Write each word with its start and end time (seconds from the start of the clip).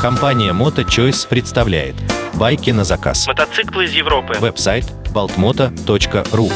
Компания 0.00 0.52
MotoChoice 0.52 1.26
представляет 1.28 1.96
байки 2.34 2.70
на 2.70 2.84
заказ. 2.84 3.26
Мотоциклы 3.26 3.86
из 3.86 3.92
Европы. 3.92 4.34
Веб-сайт 4.38 4.84
baltmoto.ru 5.12 6.52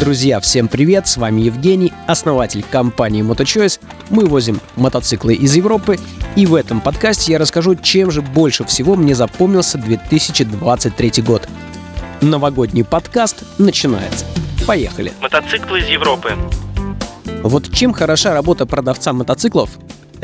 Друзья, 0.00 0.40
всем 0.40 0.66
привет! 0.66 1.06
С 1.06 1.16
вами 1.16 1.42
Евгений, 1.42 1.92
основатель 2.08 2.64
компании 2.68 3.22
MotoChoice. 3.22 3.80
Мы 4.10 4.26
возим 4.26 4.60
мотоциклы 4.74 5.34
из 5.34 5.54
Европы, 5.54 5.96
и 6.34 6.44
в 6.44 6.56
этом 6.56 6.80
подкасте 6.80 7.30
я 7.30 7.38
расскажу, 7.38 7.76
чем 7.76 8.10
же 8.10 8.20
больше 8.20 8.64
всего 8.64 8.96
мне 8.96 9.14
запомнился 9.14 9.78
2023 9.78 11.22
год. 11.22 11.48
Новогодний 12.20 12.84
подкаст 12.84 13.44
начинается. 13.58 14.26
Поехали! 14.66 15.12
Мотоциклы 15.20 15.78
из 15.78 15.86
Европы. 15.86 16.32
Вот 17.44 17.70
чем 17.72 17.92
хороша 17.92 18.32
работа 18.32 18.66
продавца 18.66 19.12
мотоциклов 19.12 19.70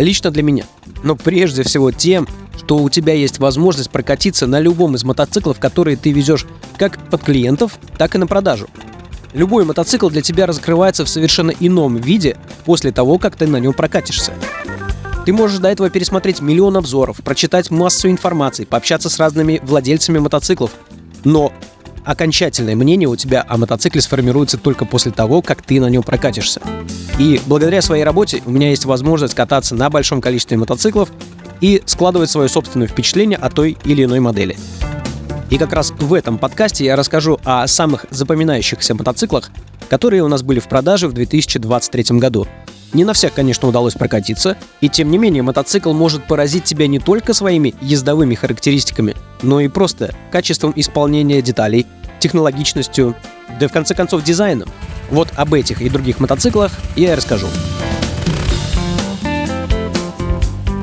лично 0.03 0.31
для 0.31 0.43
меня? 0.43 0.65
Но 1.03 1.17
прежде 1.17 1.63
всего 1.63 1.91
тем, 1.91 2.29
что 2.59 2.79
у 2.79 2.91
тебя 2.91 3.15
есть 3.15 3.39
возможность 3.39 3.91
прокатиться 3.91 4.47
на 4.47 4.61
любом 4.61 4.95
из 4.95 5.05
мотоциклов, 5.05 5.59
которые 5.59 5.97
ты 5.97 6.13
везешь 6.13 6.47
как 6.77 6.99
под 7.11 7.23
клиентов, 7.23 7.79
так 7.99 8.15
и 8.15 8.19
на 8.19 8.27
продажу. 8.27 8.69
Любой 9.33 9.65
мотоцикл 9.65 10.09
для 10.09 10.23
тебя 10.23 10.47
раскрывается 10.47 11.05
в 11.05 11.09
совершенно 11.09 11.53
ином 11.53 11.97
виде 11.97 12.37
после 12.65 12.91
того, 12.91 13.19
как 13.19 13.37
ты 13.37 13.47
на 13.47 13.59
нем 13.59 13.73
прокатишься. 13.73 14.33
Ты 15.25 15.33
можешь 15.33 15.59
до 15.59 15.69
этого 15.69 15.91
пересмотреть 15.91 16.41
миллион 16.41 16.77
обзоров, 16.77 17.19
прочитать 17.19 17.71
массу 17.71 18.11
информации, 18.11 18.65
пообщаться 18.65 19.09
с 19.09 19.19
разными 19.19 19.61
владельцами 19.63 20.19
мотоциклов. 20.19 20.73
Но 21.25 21.53
окончательное 22.05 22.77
мнение 22.77 23.09
у 23.09 23.17
тебя 23.17 23.45
о 23.49 23.57
мотоцикле 23.57 24.01
сформируется 24.01 24.59
только 24.59 24.85
после 24.85 25.13
того, 25.13 25.43
как 25.43 25.63
ты 25.63 25.81
на 25.81 25.89
нем 25.91 26.03
прокатишься. 26.03 26.61
И 27.19 27.41
благодаря 27.47 27.83
своей 27.83 28.05
работе 28.05 28.43
у 28.47 28.51
меня 28.51 28.71
есть 28.71 28.85
возможность 28.85 29.35
кататься 29.35 29.75
на 29.75 29.91
большом 29.91 30.21
количестве 30.21 30.57
мотоциклов 30.57 31.11
и 31.61 31.83
складывать 31.87 32.31
свое 32.31 32.49
собственное 32.49 32.87
впечатление 32.87 33.39
о 33.39 33.51
той 33.51 33.77
или 33.85 34.05
иной 34.05 34.21
модели. 34.21 34.57
И 35.51 35.59
как 35.59 35.73
раз 35.73 35.91
в 35.91 36.15
этом 36.15 36.39
подкасте 36.39 36.85
я 36.85 36.97
расскажу 36.97 37.39
о 37.45 37.67
самых 37.67 38.07
запоминающихся 38.11 38.95
мотоциклах, 38.95 39.51
которые 39.89 40.23
у 40.23 40.29
нас 40.29 40.43
были 40.43 40.61
в 40.61 40.69
продаже 40.69 41.09
в 41.09 41.13
2023 41.13 42.19
году. 42.19 42.47
Не 42.93 43.05
на 43.05 43.13
всех, 43.13 43.35
конечно, 43.35 43.69
удалось 43.69 43.95
прокатиться, 43.95 44.57
и 44.81 44.89
тем 44.89 45.11
не 45.11 45.19
менее 45.19 45.43
мотоцикл 45.43 45.93
может 45.93 46.27
поразить 46.27 46.65
тебя 46.65 46.87
не 46.87 46.99
только 46.99 47.35
своими 47.35 47.75
ездовыми 47.81 48.35
характеристиками, 48.35 49.15
но 49.43 49.61
и 49.61 49.69
просто 49.69 50.15
качеством 50.31 50.73
исполнения 50.77 51.43
деталей, 51.43 51.87
технологичностью, 52.19 53.15
да 53.59 53.67
и 53.67 53.69
в 53.69 53.73
конце 53.73 53.95
концов 53.95 54.23
дизайном. 54.23 54.69
Вот 55.11 55.29
об 55.37 55.55
этих 55.55 55.83
и 55.83 55.89
других 55.89 56.21
мотоциклах 56.21 56.73
я 56.97 57.13
и 57.13 57.17
расскажу. 57.17 57.47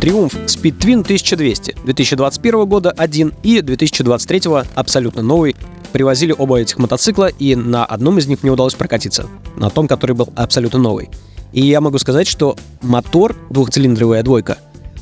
Триумф 0.02 0.36
Speed 0.36 0.78
Twin 0.78 1.02
1200 1.02 1.76
2021 1.84 2.66
года 2.66 2.92
один 2.92 3.34
и 3.44 3.62
2023 3.62 4.42
абсолютно 4.76 5.22
новый. 5.22 5.56
Привозили 5.92 6.36
оба 6.38 6.60
этих 6.60 6.78
мотоцикла, 6.78 7.28
и 7.28 7.56
на 7.56 7.86
одном 7.86 8.20
из 8.20 8.28
них 8.28 8.44
мне 8.44 8.52
удалось 8.52 8.76
прокатиться. 8.76 9.28
На 9.56 9.70
том, 9.70 9.88
который 9.88 10.16
был 10.16 10.30
абсолютно 10.36 10.80
новый. 10.80 11.10
И 11.54 11.66
я 11.66 11.82
могу 11.82 11.98
сказать, 11.98 12.28
что 12.28 12.56
мотор, 12.82 13.36
двухцилиндровая 13.50 14.22
двойка, 14.22 14.58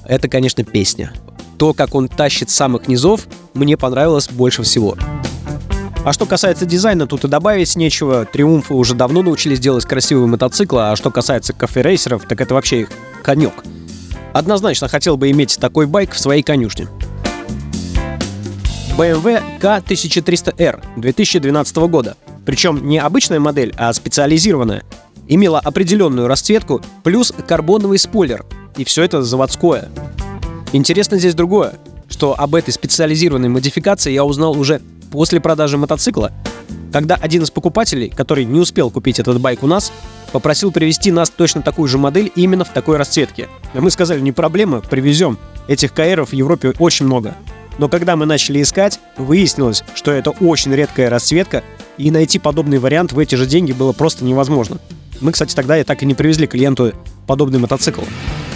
это, 0.07 0.27
конечно, 0.29 0.63
песня. 0.63 1.11
То, 1.57 1.73
как 1.73 1.95
он 1.95 2.07
тащит 2.07 2.49
с 2.49 2.55
самых 2.55 2.87
низов, 2.87 3.27
мне 3.53 3.77
понравилось 3.77 4.29
больше 4.29 4.63
всего. 4.63 4.97
А 6.03 6.13
что 6.13 6.25
касается 6.25 6.65
дизайна, 6.65 7.07
тут 7.07 7.23
и 7.23 7.27
добавить 7.27 7.75
нечего. 7.75 8.25
Триумфы 8.25 8.75
уже 8.75 8.93
давно 8.93 9.23
научились 9.23 9.59
делать 9.59 9.85
красивые 9.85 10.27
мотоциклы, 10.27 10.91
а 10.91 10.95
что 10.95 11.09
касается 11.09 11.53
кафе-рейсеров, 11.53 12.25
так 12.27 12.39
это 12.41 12.53
вообще 12.53 12.81
их 12.81 12.89
конек. 13.23 13.53
Однозначно 14.31 14.87
хотел 14.87 15.17
бы 15.17 15.31
иметь 15.31 15.57
такой 15.59 15.87
байк 15.87 16.11
в 16.11 16.19
своей 16.19 16.43
конюшне. 16.43 16.87
BMW 18.97 19.41
K1300R 19.59 20.83
2012 20.97 21.77
года. 21.77 22.17
Причем 22.45 22.87
не 22.87 22.99
обычная 22.99 23.39
модель, 23.39 23.73
а 23.77 23.91
специализированная. 23.91 24.83
Имела 25.27 25.59
определенную 25.59 26.27
расцветку 26.27 26.81
плюс 27.03 27.33
карбоновый 27.47 27.97
спойлер. 27.97 28.45
И 28.77 28.83
все 28.83 29.03
это 29.03 29.23
заводское. 29.23 29.89
Интересно 30.75 31.17
здесь 31.17 31.35
другое, 31.35 31.75
что 32.09 32.37
об 32.37 32.53
этой 32.53 32.73
специализированной 32.73 33.47
модификации 33.47 34.11
я 34.11 34.25
узнал 34.25 34.59
уже 34.59 34.81
после 35.09 35.39
продажи 35.39 35.77
мотоцикла, 35.77 36.33
когда 36.91 37.15
один 37.15 37.43
из 37.43 37.49
покупателей, 37.49 38.09
который 38.09 38.43
не 38.43 38.59
успел 38.59 38.91
купить 38.91 39.17
этот 39.17 39.39
байк 39.39 39.63
у 39.63 39.67
нас, 39.67 39.93
попросил 40.33 40.73
привезти 40.73 41.13
нас 41.13 41.29
точно 41.29 41.61
такую 41.61 41.87
же 41.87 41.97
модель 41.97 42.29
именно 42.35 42.65
в 42.65 42.73
такой 42.73 42.97
расцветке. 42.97 43.47
Мы 43.73 43.89
сказали, 43.89 44.19
не 44.19 44.33
проблема, 44.33 44.81
привезем. 44.81 45.37
Этих 45.69 45.93
КРов 45.93 46.31
в 46.31 46.33
Европе 46.33 46.73
очень 46.77 47.05
много. 47.05 47.35
Но 47.77 47.87
когда 47.87 48.17
мы 48.17 48.25
начали 48.25 48.61
искать, 48.61 48.99
выяснилось, 49.15 49.81
что 49.93 50.11
это 50.11 50.31
очень 50.31 50.75
редкая 50.75 51.09
расцветка, 51.09 51.63
и 51.97 52.11
найти 52.11 52.37
подобный 52.37 52.79
вариант 52.79 53.13
в 53.13 53.19
эти 53.19 53.35
же 53.35 53.45
деньги 53.45 53.71
было 53.71 53.93
просто 53.93 54.25
невозможно. 54.25 54.79
Мы, 55.21 55.31
кстати, 55.31 55.55
тогда 55.55 55.79
и 55.79 55.85
так 55.85 56.03
и 56.03 56.05
не 56.05 56.15
привезли 56.15 56.47
клиенту 56.47 56.91
подобный 57.27 57.59
мотоцикл. 57.59 58.01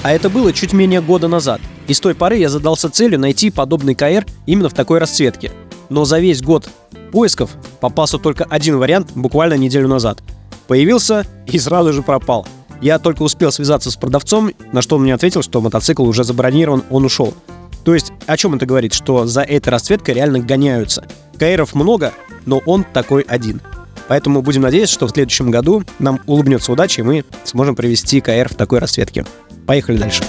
А 0.04 0.12
это 0.12 0.30
было 0.30 0.54
чуть 0.54 0.74
менее 0.74 1.02
года 1.02 1.28
назад. 1.28 1.60
И 1.88 1.94
с 1.94 2.00
той 2.00 2.16
поры 2.16 2.38
я 2.38 2.50
задался 2.50 2.90
целью 2.90 3.20
найти 3.20 3.52
подобный 3.52 3.96
КР 3.96 4.26
именно 4.46 4.70
в 4.70 4.74
такой 4.74 5.00
расцветке. 5.00 5.52
Но 5.90 6.06
за 6.06 6.20
весь 6.20 6.42
год 6.42 6.70
поисков 7.12 7.52
попался 7.82 8.18
только 8.18 8.46
один 8.46 8.78
вариант 8.78 9.12
буквально 9.16 9.56
неделю 9.56 9.88
назад. 9.88 10.22
Появился 10.68 11.26
и 11.48 11.58
сразу 11.58 11.94
же 11.94 12.04
пропал. 12.04 12.48
Я 12.82 13.00
только 13.00 13.24
успел 13.24 13.52
связаться 13.52 13.92
с 13.92 13.98
продавцом, 13.98 14.52
на 14.72 14.82
что 14.82 14.96
он 14.96 15.04
мне 15.04 15.14
ответил, 15.14 15.42
что 15.42 15.60
мотоцикл 15.60 16.04
уже 16.04 16.24
забронирован, 16.24 16.84
он 16.90 17.04
ушел. 17.04 17.34
То 17.84 17.94
есть, 17.94 18.14
о 18.28 18.38
чем 18.38 18.56
это 18.56 18.66
говорит? 18.66 18.94
Что 18.94 19.26
за 19.26 19.42
этой 19.42 19.70
расцветкой 19.70 20.14
реально 20.14 20.40
гоняются. 20.40 21.06
КРов 21.38 21.74
много, 21.74 22.14
но 22.46 22.62
он 22.66 22.84
такой 22.84 23.24
один. 23.24 23.62
Поэтому 24.10 24.42
будем 24.42 24.64
надеяться, 24.64 24.96
что 24.96 25.08
в 25.08 25.12
следующем 25.12 25.52
году 25.52 25.84
нам 26.00 26.20
улыбнется 26.26 26.72
удача, 26.72 27.02
и 27.02 27.06
мы 27.06 27.24
сможем 27.44 27.76
привести 27.76 28.20
КР 28.20 28.50
в 28.50 28.56
такой 28.56 28.80
расцветке. 28.80 29.24
Поехали 29.68 29.98
дальше. 29.98 30.24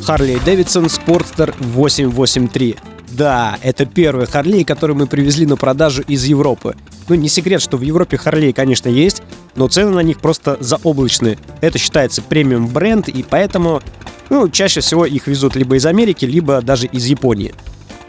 Harley 0.00 0.42
Davidson 0.44 0.86
Sportster 0.86 1.54
883. 1.60 2.76
Да, 3.10 3.58
это 3.62 3.84
первый 3.84 4.26
Харлей, 4.26 4.64
который 4.64 4.96
мы 4.96 5.06
привезли 5.06 5.44
на 5.44 5.56
продажу 5.56 6.02
из 6.02 6.24
Европы. 6.24 6.74
Ну, 7.08 7.14
не 7.16 7.28
секрет, 7.28 7.60
что 7.60 7.76
в 7.76 7.82
Европе 7.82 8.16
Харлей, 8.16 8.54
конечно, 8.54 8.88
есть, 8.88 9.22
но 9.54 9.68
цены 9.68 9.90
на 9.90 10.00
них 10.00 10.20
просто 10.20 10.56
заоблачные. 10.60 11.36
Это 11.60 11.76
считается 11.76 12.22
премиум 12.22 12.68
бренд, 12.68 13.08
и 13.08 13.22
поэтому, 13.22 13.82
ну, 14.30 14.48
чаще 14.48 14.80
всего 14.80 15.04
их 15.04 15.26
везут 15.26 15.54
либо 15.56 15.76
из 15.76 15.84
Америки, 15.84 16.24
либо 16.24 16.62
даже 16.62 16.86
из 16.86 17.04
Японии. 17.04 17.54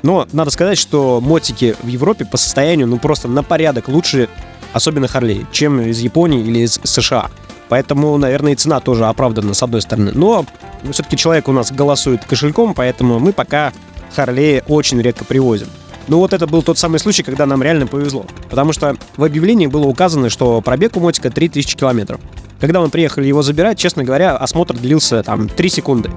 Но 0.01 0.27
надо 0.31 0.51
сказать, 0.51 0.77
что 0.77 1.19
мотики 1.21 1.75
в 1.81 1.87
Европе 1.87 2.25
по 2.25 2.37
состоянию, 2.37 2.87
ну, 2.87 2.97
просто 2.97 3.27
на 3.27 3.43
порядок 3.43 3.87
лучше, 3.87 4.29
особенно 4.73 5.07
Харлей, 5.07 5.45
чем 5.51 5.81
из 5.81 5.99
Японии 5.99 6.41
или 6.41 6.59
из 6.59 6.79
США. 6.83 7.29
Поэтому, 7.69 8.17
наверное, 8.17 8.53
и 8.53 8.55
цена 8.55 8.79
тоже 8.79 9.05
оправдана, 9.05 9.53
с 9.53 9.61
одной 9.61 9.81
стороны. 9.81 10.11
Но 10.13 10.45
все-таки 10.91 11.17
человек 11.17 11.47
у 11.47 11.51
нас 11.51 11.71
голосует 11.71 12.25
кошельком, 12.25 12.73
поэтому 12.73 13.19
мы 13.19 13.31
пока 13.31 13.73
Харлея 14.15 14.63
очень 14.67 15.01
редко 15.01 15.23
привозим. 15.23 15.67
Ну 16.07 16.17
вот 16.17 16.33
это 16.33 16.47
был 16.47 16.63
тот 16.63 16.79
самый 16.79 16.99
случай, 16.99 17.21
когда 17.21 17.45
нам 17.45 17.61
реально 17.61 17.85
повезло. 17.85 18.25
Потому 18.49 18.73
что 18.73 18.97
в 19.15 19.23
объявлении 19.23 19.67
было 19.67 19.85
указано, 19.85 20.31
что 20.31 20.59
пробег 20.61 20.97
у 20.97 20.99
мотика 20.99 21.29
3000 21.29 21.75
километров. 21.75 22.19
Когда 22.59 22.81
мы 22.81 22.89
приехали 22.89 23.27
его 23.27 23.43
забирать, 23.43 23.77
честно 23.77 24.03
говоря, 24.03 24.35
осмотр 24.35 24.75
длился 24.75 25.21
там 25.21 25.47
3 25.47 25.69
секунды. 25.69 26.09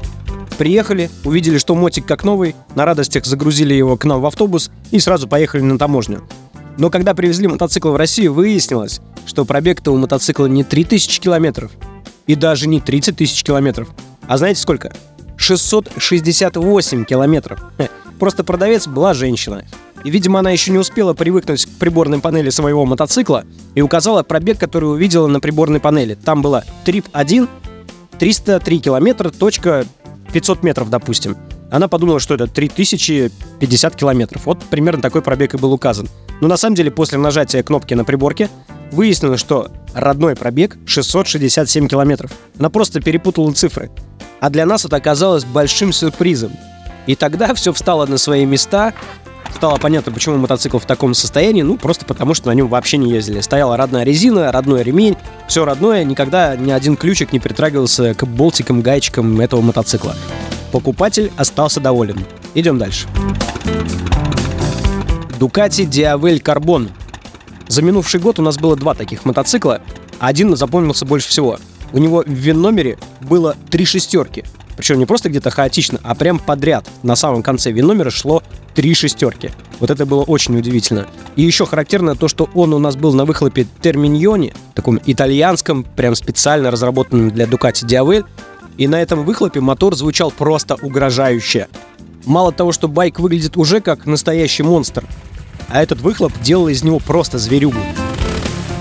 Приехали, 0.59 1.11
увидели, 1.25 1.59
что 1.59 1.75
мотик 1.75 2.07
как 2.07 2.25
новый, 2.25 2.55
на 2.75 2.85
радостях 2.85 3.25
загрузили 3.25 3.75
его 3.75 3.97
к 3.97 4.05
нам 4.05 4.21
в 4.21 4.27
автобус 4.27 4.71
и 4.91 4.99
сразу 4.99 5.27
поехали 5.27 5.63
на 5.63 5.79
таможню. 5.79 6.23
Но 6.79 6.91
когда 6.91 7.15
привезли 7.15 7.49
мотоцикл 7.49 7.91
в 7.91 7.97
Россию, 7.97 8.33
выяснилось, 8.33 9.01
что 9.27 9.45
пробег-то 9.45 9.93
у 9.93 9.97
мотоцикла 9.97 10.47
не 10.47 10.65
3000 10.65 11.21
километров 11.21 11.73
и 12.27 12.35
даже 12.35 12.69
не 12.69 12.81
30 12.81 13.17
тысяч 13.17 13.43
километров. 13.43 13.89
А 14.27 14.39
знаете 14.39 14.61
сколько? 14.61 14.93
668 15.37 17.05
километров. 17.05 17.61
Просто 18.19 18.45
продавец 18.45 18.87
была 18.87 19.15
женщина. 19.15 19.65
И, 20.05 20.11
видимо, 20.11 20.41
она 20.41 20.51
еще 20.51 20.71
не 20.71 20.79
успела 20.79 21.15
привыкнуть 21.15 21.67
к 21.67 21.69
приборной 21.79 22.21
панели 22.21 22.51
своего 22.51 22.85
мотоцикла 22.85 23.45
и 23.75 23.83
указала 23.83 24.23
пробег, 24.23 24.59
который 24.59 24.91
увидела 24.91 25.27
на 25.27 25.41
приборной 25.41 25.81
панели. 25.81 26.15
Там 26.15 26.43
было 26.43 26.65
трип 26.85 27.07
1, 27.13 27.49
303 28.19 28.81
километра, 28.81 29.31
точка 29.31 29.85
500 30.33 30.63
метров, 30.63 30.91
допустим. 30.91 31.37
Она 31.71 31.89
подумала, 31.89 32.21
что 32.21 32.35
это 32.35 32.47
3050 32.47 33.97
километров. 33.97 34.47
Вот 34.47 34.63
примерно 34.65 35.01
такой 35.01 35.23
пробег 35.23 35.55
и 35.55 35.59
был 35.59 35.73
указан. 35.73 36.09
Но 36.41 36.49
на 36.49 36.57
самом 36.57 36.75
деле 36.75 36.91
после 36.91 37.19
нажатия 37.19 37.63
кнопки 37.63 37.95
на 37.95 38.05
приборке 38.05 38.51
выяснилось, 38.91 39.41
что 39.41 39.71
родной 39.95 40.37
пробег 40.37 40.77
667 40.87 41.89
километров. 41.89 42.31
Она 42.59 42.69
просто 42.69 43.01
перепутала 43.01 43.53
цифры. 43.53 43.91
А 44.41 44.51
для 44.51 44.67
нас 44.67 44.85
это 44.85 44.97
оказалось 44.97 45.45
большим 45.45 45.93
сюрпризом. 45.93 46.53
И 47.07 47.15
тогда 47.15 47.55
все 47.55 47.73
встало 47.73 48.07
на 48.07 48.19
свои 48.19 48.45
места, 48.45 48.93
Стало 49.55 49.77
понятно, 49.77 50.13
почему 50.13 50.37
мотоцикл 50.39 50.79
в 50.79 50.87
таком 50.87 51.15
состоянии, 51.15 51.63
ну, 51.63 51.77
просто 51.77 52.05
потому, 52.05 52.35
что 52.35 52.49
на 52.49 52.53
нем 52.53 52.69
вообще 52.69 52.97
не 52.97 53.11
ездили. 53.11 53.41
Стояла 53.41 53.77
родная 53.77 54.05
резина, 54.05 54.51
родной 54.51 54.83
ремень, 54.83 55.17
все 55.47 55.65
родное, 55.65 56.05
никогда 56.05 56.57
ни 56.57 56.71
один 56.71 56.97
ключик 56.97 57.33
не 57.33 57.39
притрагивался 57.39 58.15
к 58.15 58.27
болтикам, 58.27 58.83
гаечкам 58.83 59.41
этого 59.41 59.61
мотоцикла. 59.61 60.17
Покупатель 60.73 61.31
остался 61.37 61.81
доволен. 61.81 62.25
Идем 62.55 62.79
дальше. 62.79 63.07
Ducati 65.39 65.87
Diavel 65.87 66.43
Carbon. 66.43 66.91
За 67.69 67.83
минувший 67.83 68.21
год 68.21 68.39
у 68.39 68.43
нас 68.43 68.59
было 68.59 68.77
два 68.77 68.95
таких 68.95 69.25
мотоцикла. 69.25 69.81
Один 70.19 70.57
запомнился 70.57 71.05
больше 71.05 71.29
всего. 71.29 71.59
У 71.93 71.99
него 71.99 72.23
в 72.25 72.31
ВИН-номере 72.31 72.99
было 73.21 73.57
три 73.71 73.85
шестерки. 73.85 74.45
Причем 74.77 74.99
не 74.99 75.07
просто 75.07 75.29
где-то 75.29 75.51
хаотично, 75.51 75.99
а 76.03 76.15
прям 76.15 76.39
подряд. 76.39 76.89
На 77.03 77.17
самом 77.17 77.43
конце 77.43 77.71
ВИН-номера 77.71 78.11
шло 78.11 78.43
три 78.75 78.95
шестерки. 78.95 79.51
Вот 79.81 79.91
это 79.91 80.07
было 80.07 80.23
очень 80.23 80.57
удивительно. 80.57 81.07
И 81.37 81.43
еще 81.43 81.67
характерно 81.67 82.15
то, 82.15 82.29
что 82.29 82.49
он 82.55 82.73
у 82.73 82.79
нас 82.79 82.97
был 82.97 83.13
на 83.15 83.25
выхлопе 83.25 83.67
Терминьоне, 83.81 84.55
таком 84.75 85.01
итальянском, 85.05 85.85
прям 85.85 86.15
специально 86.15 86.71
разработанном 86.71 87.31
для 87.31 87.47
Ducati 87.47 87.85
Diavel. 87.87 88.25
И 88.79 88.89
на 88.89 89.01
этом 89.01 89.25
выхлопе 89.25 89.61
мотор 89.61 89.95
звучал 89.95 90.31
просто 90.31 90.77
угрожающе. 90.81 91.69
Мало 92.25 92.53
того, 92.53 92.73
что 92.73 92.89
байк 92.89 93.19
выглядит 93.19 93.57
уже 93.57 93.81
как 93.81 94.07
настоящий 94.07 94.63
монстр, 94.63 95.05
а 95.69 95.83
этот 95.83 96.01
выхлоп 96.01 96.33
делал 96.41 96.69
из 96.69 96.83
него 96.83 96.99
просто 96.99 97.39
зверюгу. 97.39 97.79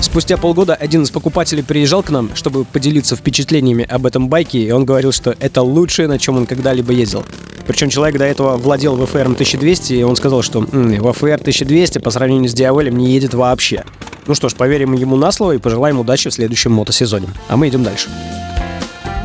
Спустя 0.02 0.36
полгода 0.36 0.74
один 0.74 1.04
из 1.04 1.12
покупателей 1.12 1.64
приезжал 1.64 2.02
к 2.02 2.10
нам, 2.10 2.36
чтобы 2.36 2.66
поделиться 2.66 3.16
впечатлениями 3.16 3.86
об 3.88 4.06
этом 4.08 4.30
байке, 4.30 4.60
и 4.60 4.72
он 4.72 4.84
говорил, 4.84 5.12
что 5.12 5.36
это 5.40 5.62
лучшее, 5.62 6.08
на 6.08 6.18
чем 6.18 6.38
он 6.38 6.48
когда-либо 6.48 6.92
ездил. 6.92 7.24
Причем 7.68 7.90
человек 7.90 8.18
до 8.18 8.26
этого 8.26 8.58
владел 8.58 8.98
ВФР 8.98 9.22
1200, 9.22 9.94
и 9.94 10.04
он 10.04 10.16
сказал, 10.16 10.42
что 10.42 10.62
ВФР 10.62 11.36
1200 11.40 12.00
по 12.00 12.10
сравнению 12.10 12.50
с 12.50 12.54
Диавелем 12.54 12.98
не 12.98 13.12
едет 13.12 13.36
вообще. 13.36 13.86
Ну 14.26 14.34
что 14.34 14.50
ж, 14.50 14.56
поверим 14.56 14.94
ему 14.94 15.16
на 15.16 15.32
слово 15.32 15.54
и 15.54 15.58
пожелаем 15.60 16.00
удачи 16.00 16.30
в 16.30 16.34
следующем 16.34 16.72
мотосезоне. 16.72 17.30
А 17.48 17.56
мы 17.56 17.70
идем 17.70 17.84
дальше. 17.84 18.10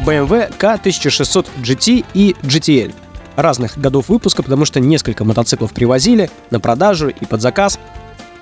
BMW 0.07 0.53
K1600 0.59 1.47
GT 1.63 2.05
и 2.15 2.37
GTL. 2.43 2.95
Разных 3.35 3.79
годов 3.79 4.09
выпуска, 4.09 4.43
потому 4.43 4.65
что 4.67 4.79
несколько 4.79 5.25
мотоциклов 5.25 5.73
привозили 5.73 6.31
на 6.51 6.61
продажу 6.61 7.09
и 7.09 7.25
под 7.25 7.41
заказ. 7.41 7.79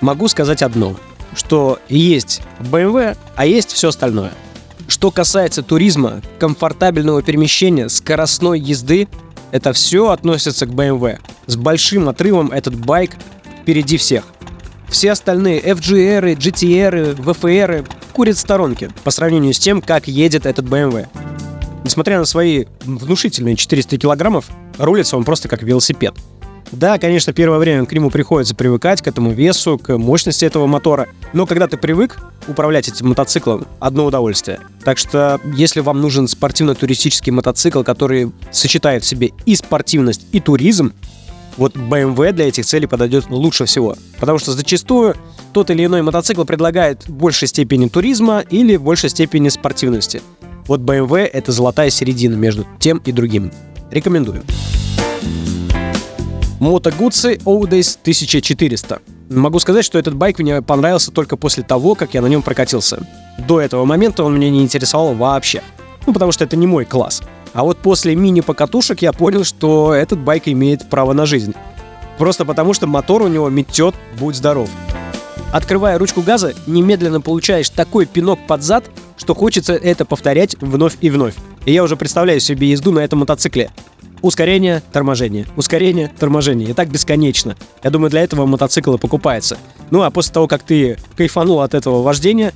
Могу 0.00 0.28
сказать 0.28 0.62
одно, 0.62 0.96
что 1.35 1.79
есть 1.88 2.43
BMW, 2.61 3.17
а 3.37 3.47
есть 3.47 3.73
все 3.73 3.88
остальное. 3.88 4.32
Что 4.87 5.11
касается 5.11 5.62
туризма, 5.62 6.21
комфортабельного 6.38 7.23
перемещения, 7.23 7.88
скоростной 7.88 8.61
езды, 8.61 9.09
это 9.50 9.73
все 9.73 10.11
относится 10.11 10.67
к 10.67 10.71
BMW. 10.71 11.19
С 11.47 11.56
большим 11.56 12.09
отрывом 12.09 12.50
этот 12.50 12.75
байк 12.75 13.12
впереди 13.62 13.97
всех. 13.97 14.25
Все 14.88 15.12
остальные 15.12 15.61
FGR, 15.61 16.37
GTR, 16.37 17.17
VFR 17.17 17.88
курят 18.12 18.37
в 18.37 18.41
сторонке 18.41 18.91
по 19.03 19.11
сравнению 19.11 19.55
с 19.55 19.59
тем, 19.59 19.81
как 19.81 20.06
едет 20.06 20.47
этот 20.47 20.67
BMW. 20.67 21.06
Несмотря 21.85 22.19
на 22.19 22.25
свои 22.25 22.65
внушительные 22.85 23.56
400 23.56 23.99
килограммов, 23.99 24.47
рулится 24.79 25.17
он 25.17 25.25
просто 25.25 25.49
как 25.49 25.62
велосипед. 25.62 26.15
Да, 26.72 26.99
конечно, 26.99 27.32
первое 27.32 27.58
время 27.58 27.87
к 27.87 27.93
нему 27.93 28.11
приходится 28.11 28.55
привыкать, 28.55 29.02
к 29.02 29.06
этому 29.06 29.32
весу, 29.32 29.78
к 29.78 29.96
мощности 29.96 30.44
этого 30.44 30.66
мотора. 30.66 31.08
Но 31.32 31.46
когда 31.46 31.69
ты 31.69 31.76
привык 31.76 32.19
управлять 32.49 32.88
этим 32.88 33.08
мотоциклом, 33.08 33.66
одно 33.81 34.06
удовольствие. 34.06 34.61
Так 34.84 34.99
что, 34.99 35.40
если 35.55 35.81
вам 35.81 36.00
нужен 36.00 36.26
спортивно-туристический 36.26 37.32
мотоцикл, 37.32 37.82
который 37.82 38.32
сочетает 38.50 39.05
в 39.05 39.06
себе 39.06 39.31
и 39.46 39.55
спортивность, 39.56 40.26
и 40.32 40.40
туризм, 40.40 40.93
вот 41.56 41.76
BMW 41.76 42.32
для 42.32 42.49
этих 42.49 42.66
целей 42.66 42.87
подойдет 42.87 43.31
лучше 43.31 43.64
всего. 43.66 43.96
Потому 44.19 44.38
что 44.38 44.52
зачастую 44.52 45.14
тот 45.52 45.70
или 45.70 45.84
иной 45.84 46.02
мотоцикл 46.02 46.44
предлагает 46.44 47.08
большей 47.08 47.49
степени 47.49 47.88
туризма 47.88 48.40
или 48.40 48.76
большей 48.76 49.11
степени 49.11 49.49
спортивности. 49.49 50.20
Вот 50.66 50.81
BMW— 50.81 51.19
это 51.32 51.52
золотая 51.52 51.90
середина 51.90 52.34
между 52.34 52.66
тем 52.81 52.99
и 53.05 53.12
другим. 53.12 53.52
Рекомендую. 53.90 54.43
Moto 56.60 56.90
Guzzi 56.96 57.38
Odays 57.44 57.98
1400. 58.00 59.00
Могу 59.30 59.58
сказать, 59.58 59.84
что 59.84 59.98
этот 59.98 60.14
байк 60.14 60.38
мне 60.38 60.62
понравился 60.62 61.10
только 61.10 61.36
после 61.36 61.62
того, 61.62 61.94
как 61.94 62.14
я 62.14 62.22
на 62.22 62.26
нем 62.26 62.42
прокатился. 62.42 63.04
До 63.48 63.60
этого 63.60 63.84
момента 63.84 64.22
он 64.22 64.36
меня 64.36 64.50
не 64.50 64.62
интересовал 64.62 65.14
вообще. 65.14 65.62
Ну, 66.06 66.12
потому 66.12 66.32
что 66.32 66.44
это 66.44 66.56
не 66.56 66.66
мой 66.66 66.84
класс. 66.84 67.22
А 67.54 67.64
вот 67.64 67.78
после 67.78 68.14
мини-покатушек 68.14 69.02
я 69.02 69.12
понял, 69.12 69.44
что 69.44 69.94
этот 69.94 70.18
байк 70.18 70.46
имеет 70.46 70.88
право 70.88 71.12
на 71.12 71.26
жизнь. 71.26 71.54
Просто 72.18 72.44
потому, 72.44 72.74
что 72.74 72.86
мотор 72.86 73.22
у 73.22 73.28
него 73.28 73.48
метет, 73.48 73.94
будь 74.18 74.36
здоров. 74.36 74.68
Открывая 75.52 75.98
ручку 75.98 76.20
газа, 76.20 76.52
немедленно 76.66 77.20
получаешь 77.20 77.70
такой 77.70 78.06
пинок 78.06 78.38
под 78.46 78.62
зад, 78.62 78.84
что 79.16 79.34
хочется 79.34 79.74
это 79.74 80.04
повторять 80.04 80.56
вновь 80.60 80.96
и 81.00 81.10
вновь. 81.10 81.34
И 81.64 81.72
я 81.72 81.82
уже 81.82 81.96
представляю 81.96 82.40
себе 82.40 82.70
езду 82.70 82.92
на 82.92 83.00
этом 83.00 83.20
мотоцикле. 83.20 83.70
Ускорение, 84.25 84.82
торможение, 84.91 85.47
ускорение, 85.55 86.11
торможение. 86.19 86.71
И 86.71 86.73
так 86.73 86.88
бесконечно. 86.88 87.56
Я 87.82 87.91
думаю, 87.91 88.09
для 88.09 88.23
этого 88.23 88.47
мотоцикл 88.47 88.94
и 88.94 88.99
покупается. 88.99 89.59
Ну 89.91 90.00
а 90.00 90.11
после 90.11 90.32
того, 90.32 90.49
как 90.49 90.62
ты 90.62 90.97
кайфанул 91.15 91.61
от 91.61 91.75
этого 91.75 92.03
вождения, 92.03 92.55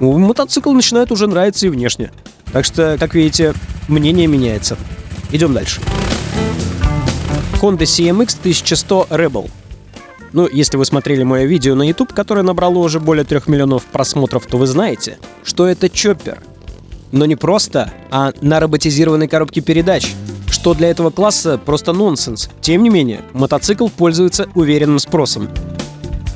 ну, 0.00 0.16
мотоцикл 0.16 0.72
начинает 0.72 1.12
уже 1.12 1.26
нравиться 1.26 1.66
и 1.66 1.68
внешне. 1.68 2.10
Так 2.54 2.64
что, 2.64 2.96
как 2.98 3.14
видите, 3.14 3.52
мнение 3.86 4.26
меняется. 4.28 4.78
Идем 5.30 5.52
дальше. 5.52 5.82
Honda 7.60 7.82
CMX 7.82 8.38
1100 8.40 9.08
Rebel. 9.10 9.50
Ну, 10.32 10.48
если 10.50 10.78
вы 10.78 10.86
смотрели 10.86 11.22
мое 11.22 11.44
видео 11.44 11.74
на 11.74 11.82
YouTube, 11.86 12.14
которое 12.14 12.44
набрало 12.44 12.78
уже 12.78 12.98
более 12.98 13.26
3 13.26 13.40
миллионов 13.46 13.84
просмотров, 13.84 14.46
то 14.46 14.56
вы 14.56 14.66
знаете, 14.66 15.18
что 15.44 15.66
это 15.68 15.90
чоппер. 15.90 16.42
Но 17.12 17.26
не 17.26 17.36
просто, 17.36 17.92
а 18.10 18.32
на 18.40 18.58
роботизированной 18.58 19.28
коробке 19.28 19.60
передач– 19.60 20.14
что 20.50 20.74
для 20.74 20.90
этого 20.90 21.10
класса 21.10 21.58
просто 21.58 21.92
нонсенс. 21.92 22.50
Тем 22.60 22.82
не 22.82 22.90
менее, 22.90 23.22
мотоцикл 23.32 23.88
пользуется 23.88 24.48
уверенным 24.54 24.98
спросом. 24.98 25.48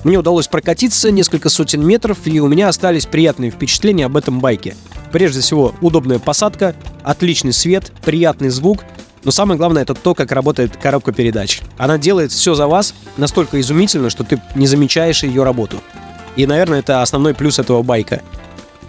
Мне 0.04 0.18
удалось 0.18 0.48
прокатиться 0.48 1.10
несколько 1.10 1.48
сотен 1.48 1.84
метров, 1.84 2.18
и 2.24 2.38
у 2.40 2.46
меня 2.46 2.68
остались 2.68 3.06
приятные 3.06 3.50
впечатления 3.50 4.06
об 4.06 4.16
этом 4.16 4.38
байке. 4.40 4.76
Прежде 5.12 5.40
всего, 5.40 5.74
удобная 5.80 6.18
посадка, 6.18 6.74
отличный 7.02 7.52
свет, 7.52 7.90
приятный 8.04 8.50
звук, 8.50 8.80
но 9.24 9.30
самое 9.30 9.56
главное 9.56 9.82
это 9.82 9.94
то, 9.94 10.14
как 10.14 10.32
работает 10.32 10.76
коробка 10.76 11.12
передач. 11.12 11.62
Она 11.78 11.96
делает 11.96 12.32
все 12.32 12.54
за 12.54 12.66
вас 12.66 12.94
настолько 13.16 13.58
изумительно, 13.60 14.10
что 14.10 14.24
ты 14.24 14.40
не 14.54 14.66
замечаешь 14.66 15.22
ее 15.22 15.42
работу. 15.42 15.78
И, 16.36 16.46
наверное, 16.46 16.80
это 16.80 17.00
основной 17.00 17.32
плюс 17.32 17.58
этого 17.58 17.82
байка. 17.82 18.22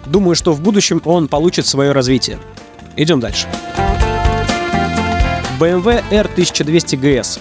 Думаю, 0.06 0.36
что 0.36 0.52
в 0.52 0.62
будущем 0.62 1.02
он 1.06 1.28
получит 1.28 1.66
свое 1.66 1.94
развитие. 1.94 2.40
Идем 2.98 3.20
дальше. 3.20 3.48
BMW 5.60 6.04
R1200 6.12 7.00
GS. 7.00 7.40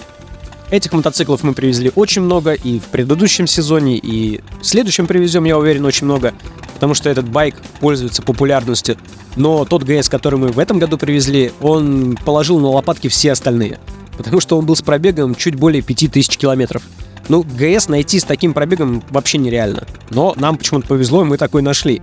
Этих 0.71 0.93
мотоциклов 0.93 1.43
мы 1.43 1.53
привезли 1.53 1.91
очень 1.95 2.21
много 2.21 2.53
и 2.53 2.79
в 2.79 2.85
предыдущем 2.85 3.45
сезоне, 3.45 3.97
и 3.97 4.41
в 4.61 4.65
следующем 4.65 5.05
привезем, 5.05 5.43
я 5.43 5.57
уверен, 5.57 5.85
очень 5.85 6.05
много, 6.05 6.33
потому 6.73 6.93
что 6.93 7.09
этот 7.09 7.29
байк 7.29 7.55
пользуется 7.79 8.21
популярностью. 8.21 8.97
Но 9.35 9.65
тот 9.65 9.83
GS, 9.83 10.09
который 10.09 10.39
мы 10.39 10.47
в 10.47 10.59
этом 10.59 10.79
году 10.79 10.97
привезли, 10.97 11.51
он 11.61 12.17
положил 12.25 12.59
на 12.59 12.69
лопатки 12.69 13.09
все 13.09 13.33
остальные, 13.33 13.79
потому 14.17 14.39
что 14.39 14.57
он 14.57 14.65
был 14.65 14.75
с 14.75 14.81
пробегом 14.81 15.35
чуть 15.35 15.55
более 15.55 15.81
5000 15.81 16.37
километров. 16.37 16.83
Ну, 17.27 17.41
GS 17.43 17.89
найти 17.89 18.19
с 18.19 18.23
таким 18.23 18.53
пробегом 18.53 19.03
вообще 19.09 19.37
нереально. 19.37 19.85
Но 20.09 20.33
нам 20.37 20.57
почему-то 20.57 20.87
повезло, 20.87 21.23
и 21.23 21.25
мы 21.25 21.37
такой 21.37 21.61
нашли. 21.61 22.01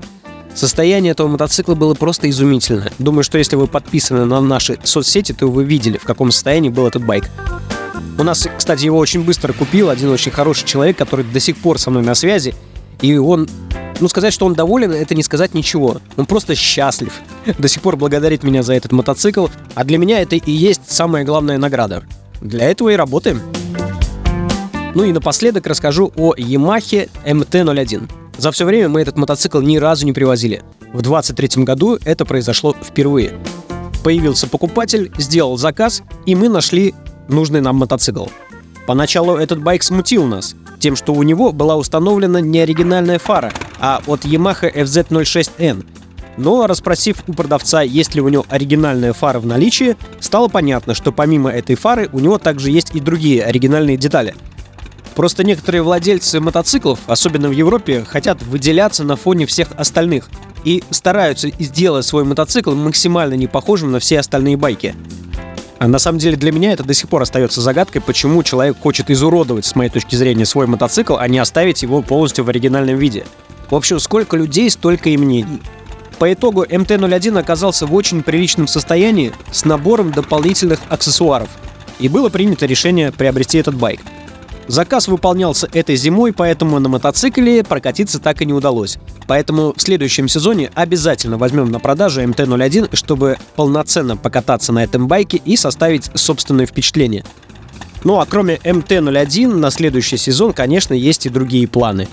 Состояние 0.55 1.13
этого 1.13 1.29
мотоцикла 1.29 1.75
было 1.75 1.95
просто 1.95 2.29
изумительно. 2.29 2.91
Думаю, 2.99 3.25
что 3.25 3.39
если 3.39 3.57
вы 3.57 3.67
подписаны 3.67 4.25
на 4.25 4.41
наши 4.41 4.79
соцсети, 4.85 5.33
то 5.33 5.47
вы 5.47 5.65
видели, 5.65 5.99
в 5.99 6.05
каком 6.05 6.31
состоянии 6.31 6.69
был 6.69 6.87
этот 6.87 7.05
байк. 7.05 7.31
У 8.19 8.23
нас, 8.23 8.47
кстати, 8.57 8.85
его 8.85 8.99
очень 8.99 9.25
быстро 9.25 9.53
купил 9.53 9.89
один 9.89 10.11
очень 10.11 10.31
хороший 10.31 10.67
человек, 10.67 10.97
который 10.99 11.25
до 11.25 11.41
сих 11.41 11.57
пор 11.57 11.79
со 11.79 11.91
мной 11.91 12.03
на 12.03 12.15
связи. 12.15 12.55
И 13.01 13.17
он, 13.17 13.49
ну 14.01 14.09
сказать, 14.09 14.35
что 14.35 14.47
он 14.47 14.55
доволен, 14.55 14.93
это 14.93 15.15
не 15.15 15.23
сказать 15.23 15.55
ничего. 15.55 15.97
Он 16.17 16.27
просто 16.27 16.55
счастлив. 16.55 17.13
До 17.59 17.69
сих 17.69 17.81
пор 17.83 17.97
благодарит 17.97 18.43
меня 18.43 18.63
за 18.63 18.75
этот 18.75 18.93
мотоцикл. 18.93 19.49
А 19.75 19.85
для 19.85 19.99
меня 19.99 20.21
это 20.21 20.37
и 20.37 20.53
есть 20.53 20.83
самая 20.87 21.25
главная 21.25 21.59
награда. 21.59 22.05
Для 22.41 22.71
этого 22.71 22.91
и 22.91 22.97
работаем. 22.97 23.41
Ну 24.95 25.05
и 25.05 25.13
напоследок 25.13 25.67
расскажу 25.67 26.13
о 26.17 26.35
Yamaha 26.35 27.09
MT-01. 27.25 28.22
За 28.43 28.51
все 28.51 28.65
время 28.65 28.89
мы 28.89 29.01
этот 29.01 29.17
мотоцикл 29.17 29.61
ни 29.61 29.77
разу 29.77 30.05
не 30.05 30.13
привозили. 30.13 30.65
В 30.93 31.01
23 31.01 31.63
году 31.63 31.97
это 32.05 32.25
произошло 32.25 32.75
впервые. 32.83 33.35
Появился 34.03 34.49
покупатель, 34.49 35.13
сделал 35.17 35.57
заказ, 35.57 36.03
и 36.27 36.35
мы 36.35 36.49
нашли 36.49 36.93
нужный 37.29 37.61
нам 37.61 37.77
мотоцикл. 37.77 38.27
Поначалу 38.85 39.37
этот 39.37 39.63
байк 39.63 39.85
смутил 39.85 40.25
нас, 40.25 40.57
тем, 40.81 40.97
что 40.97 41.15
у 41.15 41.23
него 41.23 41.53
была 41.53 41.77
установлена 41.77 42.41
не 42.41 42.59
оригинальная 42.59 43.21
фара, 43.21 43.53
а 43.79 44.03
от 44.09 44.25
Yamaha 44.25 44.75
FZ06N. 44.75 45.87
Но 46.37 46.67
расспросив 46.67 47.19
у 47.29 47.35
продавца, 47.35 47.83
есть 47.83 48.17
ли 48.17 48.21
у 48.21 48.29
него 48.29 48.45
оригинальная 48.49 49.13
фара 49.13 49.39
в 49.39 49.47
наличии, 49.47 49.97
стало 50.19 50.49
понятно, 50.49 50.95
что 50.95 51.13
помимо 51.13 51.49
этой 51.49 51.77
фары 51.77 52.11
у 52.13 52.19
него 52.19 52.39
также 52.39 52.73
есть 52.73 52.93
и 52.93 52.99
другие 52.99 53.45
оригинальные 53.45 53.97
детали– 53.97 54.35
Просто 55.15 55.45
некоторые 55.45 55.83
владельцы 55.83 56.41
мотоциклов, 56.41 56.99
особенно 57.07 57.49
в 57.49 57.53
Европе, 57.53 58.05
хотят 58.07 58.43
выделяться 58.43 59.05
на 59.05 59.17
фоне 59.17 59.47
всех 59.47 59.69
остальных 59.77 60.29
и 60.65 60.83
стараются 60.91 61.51
сделать 61.59 62.07
свой 62.07 62.25
мотоцикл 62.25 62.73
максимально 62.75 63.35
не 63.35 63.47
похожим 63.47 63.93
на 63.93 63.99
все 63.99 64.21
остальные 64.21 64.57
байки. 64.57 64.95
А 65.79 65.89
на 65.89 65.99
самом 65.99 66.19
деле 66.19 66.37
для 66.37 66.53
меня 66.53 66.73
это 66.73 66.85
до 66.85 66.95
сих 66.95 67.09
пор 67.09 67.23
остается 67.23 67.61
загадкой, 67.61 68.01
почему 68.01 68.43
человек 68.45 68.79
хочет 68.81 69.11
изуродовать, 69.11 69.67
с 69.67 69.75
моей 69.75 69.91
точки 69.91 70.15
зрения, 70.15 70.47
свой 70.47 70.69
мотоцикл, 70.69 71.17
а 71.17 71.27
не 71.27 71.41
оставить 71.41 71.83
его 71.83 72.03
полностью 72.03 72.45
в 72.45 72.49
оригинальном 72.49 72.97
виде. 72.97 73.27
В 73.69 73.75
общем, 73.75 73.99
сколько 73.99 74.37
людей, 74.37 74.71
столько 74.71 75.11
и 75.11 75.17
мнений. 75.17 75.61
По 76.21 76.33
итогу 76.33 76.63
МТ-01 76.65 77.37
оказался 77.37 77.87
в 77.87 77.95
очень 77.95 78.23
приличном 78.23 78.69
состоянии 78.69 79.33
с 79.51 79.65
набором 79.65 80.13
дополнительных 80.13 80.79
аксессуаров. 80.89 81.49
И 81.99 82.09
было 82.09 82.29
принято 82.29 82.65
решение 82.67 83.11
приобрести 83.11 83.59
этот 83.59 83.75
байк. 83.75 84.01
Заказ 84.69 85.09
выполнялся 85.09 85.69
этой 85.73 85.97
зимой, 85.97 86.33
поэтому 86.33 86.79
на 86.79 86.89
мотоцикле 86.89 87.65
прокатиться 87.65 88.21
так 88.21 88.41
и 88.43 88.47
не 88.47 88.53
удалось. 88.53 88.99
Поэтому 89.27 89.75
в 89.77 89.83
следующем 89.83 90.29
сезоне 90.29 90.71
обязательно 90.75 91.37
возьмем 91.37 91.71
на 91.71 91.81
продажу 91.81 92.23
МТ-01, 92.23 92.95
чтобы 92.97 93.39
полноценно 93.57 94.17
покататься 94.17 94.73
на 94.73 94.85
этом 94.85 95.09
байке 95.09 95.41
и 95.45 95.57
составить 95.57 96.11
собственное 96.15 96.67
впечатление. 96.67 97.25
Ну 98.05 98.21
а 98.21 98.27
кроме 98.27 98.57
МТ-01 98.57 99.55
на 99.55 99.71
следующий 99.71 100.17
сезон, 100.17 100.53
конечно, 100.53 100.95
есть 100.95 101.27
и 101.27 101.29
другие 101.29 101.67
планы. 101.69 102.09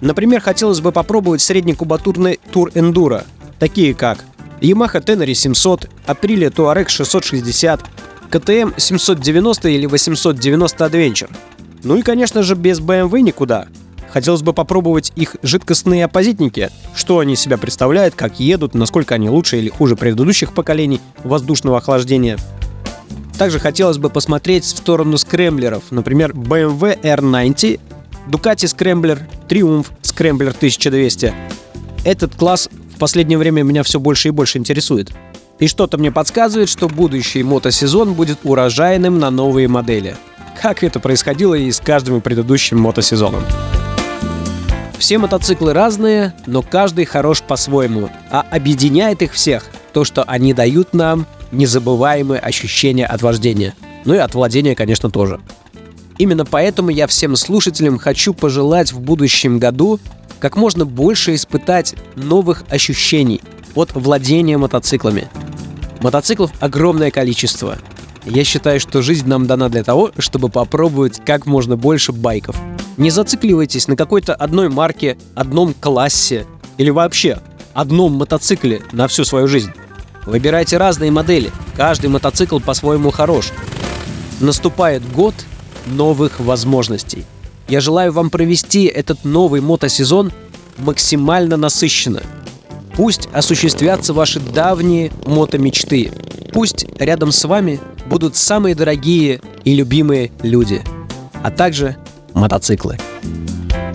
Например, 0.00 0.40
хотелось 0.40 0.80
бы 0.80 0.92
попробовать 0.92 1.42
среднекубатурный 1.42 2.40
тур 2.52 2.70
эндуро, 2.74 3.24
такие 3.58 3.94
как 3.94 4.24
Yamaha 4.60 5.04
Tenere 5.04 5.34
700, 5.34 5.88
Aprilia 6.06 6.50
Touareg 6.50 6.88
660, 6.88 7.80
KTM 8.30 8.74
790 8.78 9.68
или 9.68 9.86
890 9.86 10.84
Adventure. 10.84 11.30
Ну 11.82 11.96
и, 11.96 12.02
конечно 12.02 12.42
же, 12.42 12.54
без 12.54 12.80
BMW 12.80 13.20
никуда. 13.20 13.66
Хотелось 14.10 14.42
бы 14.42 14.52
попробовать 14.52 15.12
их 15.14 15.36
жидкостные 15.42 16.04
оппозитники, 16.04 16.70
что 16.96 17.20
они 17.20 17.36
себя 17.36 17.58
представляют, 17.58 18.14
как 18.14 18.40
едут, 18.40 18.74
насколько 18.74 19.14
они 19.14 19.28
лучше 19.28 19.58
или 19.58 19.68
хуже 19.68 19.94
предыдущих 19.94 20.52
поколений 20.52 21.00
воздушного 21.22 21.78
охлаждения. 21.78 22.36
Также 23.38 23.58
хотелось 23.58 23.98
бы 23.98 24.10
посмотреть 24.10 24.64
в 24.64 24.76
сторону 24.76 25.16
скремблеров, 25.16 25.84
например, 25.90 26.32
BMW 26.32 27.00
R90, 27.00 27.80
Ducati 28.28 28.66
Scrambler, 28.66 29.20
Triumph 29.48 29.86
Scrambler 30.02 30.50
1200. 30.50 31.32
Этот 32.04 32.34
класс 32.34 32.68
в 32.94 32.98
последнее 32.98 33.38
время 33.38 33.62
меня 33.62 33.82
все 33.82 34.00
больше 34.00 34.28
и 34.28 34.30
больше 34.32 34.58
интересует. 34.58 35.12
И 35.60 35.66
что-то 35.66 35.98
мне 35.98 36.10
подсказывает, 36.10 36.70
что 36.70 36.88
будущий 36.88 37.42
мотосезон 37.42 38.14
будет 38.14 38.40
урожайным 38.44 39.18
на 39.18 39.30
новые 39.30 39.68
модели. 39.68 40.16
Как 40.60 40.82
это 40.82 41.00
происходило 41.00 41.54
и 41.54 41.70
с 41.70 41.80
каждым 41.80 42.20
предыдущим 42.20 42.80
мотосезоном. 42.80 43.44
Все 44.98 45.18
мотоциклы 45.18 45.72
разные, 45.72 46.34
но 46.46 46.62
каждый 46.62 47.04
хорош 47.04 47.42
по-своему, 47.42 48.10
а 48.30 48.44
объединяет 48.50 49.22
их 49.22 49.32
всех 49.32 49.64
то, 49.92 50.04
что 50.04 50.22
они 50.24 50.52
дают 50.54 50.92
нам 50.92 51.26
незабываемые 51.52 52.40
ощущения 52.40 53.06
от 53.06 53.22
вождения. 53.22 53.74
Ну 54.04 54.14
и 54.14 54.18
от 54.18 54.34
владения, 54.34 54.74
конечно, 54.74 55.10
тоже. 55.10 55.40
Именно 56.18 56.44
поэтому 56.44 56.90
я 56.90 57.06
всем 57.06 57.36
слушателям 57.36 57.98
хочу 57.98 58.34
пожелать 58.34 58.92
в 58.92 59.00
будущем 59.00 59.58
году 59.58 59.98
как 60.38 60.56
можно 60.56 60.84
больше 60.84 61.34
испытать 61.34 61.94
новых 62.14 62.64
ощущений 62.70 63.40
от 63.74 63.94
владения 63.94 64.58
мотоциклами. 64.58 65.28
Мотоциклов 66.00 66.50
огромное 66.60 67.10
количество. 67.10 67.76
Я 68.24 68.44
считаю, 68.44 68.80
что 68.80 69.02
жизнь 69.02 69.28
нам 69.28 69.46
дана 69.46 69.68
для 69.68 69.84
того, 69.84 70.12
чтобы 70.18 70.48
попробовать 70.48 71.20
как 71.24 71.46
можно 71.46 71.76
больше 71.76 72.12
байков. 72.12 72.56
Не 72.96 73.10
зацикливайтесь 73.10 73.86
на 73.86 73.96
какой-то 73.96 74.34
одной 74.34 74.68
марке, 74.68 75.18
одном 75.34 75.74
классе 75.74 76.46
или 76.78 76.90
вообще 76.90 77.38
одном 77.74 78.14
мотоцикле 78.14 78.82
на 78.92 79.08
всю 79.08 79.24
свою 79.24 79.46
жизнь. 79.46 79.70
Выбирайте 80.26 80.76
разные 80.76 81.10
модели, 81.10 81.50
каждый 81.76 82.08
мотоцикл 82.08 82.60
по-своему 82.60 83.10
хорош. 83.10 83.52
Наступает 84.40 85.02
год 85.12 85.34
новых 85.86 86.40
возможностей. 86.40 87.24
Я 87.68 87.80
желаю 87.80 88.12
вам 88.12 88.30
провести 88.30 88.84
этот 88.84 89.24
новый 89.24 89.60
мотосезон 89.60 90.32
максимально 90.78 91.56
насыщенно. 91.56 92.22
Пусть 93.00 93.30
осуществятся 93.32 94.12
ваши 94.12 94.40
давние 94.40 95.10
мотомечты. 95.24 96.12
Пусть 96.52 96.84
рядом 96.98 97.32
с 97.32 97.42
вами 97.46 97.80
будут 98.04 98.36
самые 98.36 98.74
дорогие 98.74 99.40
и 99.64 99.74
любимые 99.74 100.30
люди, 100.42 100.82
а 101.42 101.50
также 101.50 101.96
мотоциклы. 102.34 102.98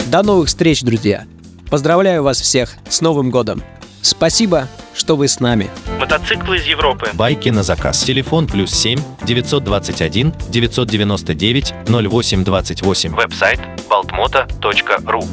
До 0.08 0.24
новых 0.24 0.48
встреч, 0.48 0.82
друзья! 0.82 1.26
Поздравляю 1.70 2.24
вас 2.24 2.42
всех 2.42 2.78
с 2.90 3.00
Новым 3.02 3.30
годом! 3.30 3.62
Спасибо, 4.02 4.68
что 4.96 5.16
вы 5.16 5.28
с 5.28 5.40
нами. 5.40 5.70
Мотоциклы 6.00 6.58
из 6.58 6.66
Европы. 6.66 7.12
Байки 7.14 7.50
на 7.50 7.62
заказ. 7.62 8.02
Телефон 8.02 8.48
плюс 8.48 8.72
7 8.72 9.00
921 9.24 10.34
999 10.50 11.74
0828. 11.88 13.14
Веб-сайт 13.14 13.60
baltmoto.ru 13.88 15.28